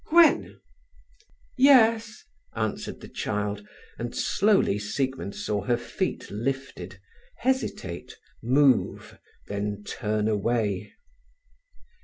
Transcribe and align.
"Gwen!" 0.09 0.59
"Yes," 1.59 2.23
answered 2.55 3.01
the 3.01 3.07
child, 3.07 3.63
and 3.99 4.15
slowly 4.15 4.79
Siegmund 4.79 5.35
saw 5.35 5.61
her 5.61 5.77
feet 5.77 6.31
lifted, 6.31 6.99
hesitate, 7.37 8.15
move, 8.41 9.19
then 9.45 9.83
turn 9.83 10.27
away. 10.27 10.93